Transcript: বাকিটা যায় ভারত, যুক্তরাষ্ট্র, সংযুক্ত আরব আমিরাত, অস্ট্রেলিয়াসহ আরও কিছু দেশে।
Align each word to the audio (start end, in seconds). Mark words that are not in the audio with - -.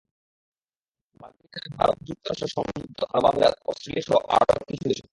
বাকিটা 1.19 1.57
যায় 1.63 1.73
ভারত, 1.77 1.97
যুক্তরাষ্ট্র, 2.07 2.47
সংযুক্ত 2.47 2.99
আরব 3.13 3.25
আমিরাত, 3.25 3.55
অস্ট্রেলিয়াসহ 3.65 4.17
আরও 4.37 4.63
কিছু 4.67 4.85
দেশে। 4.87 5.05